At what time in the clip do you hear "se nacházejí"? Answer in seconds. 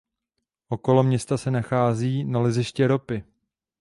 1.37-2.23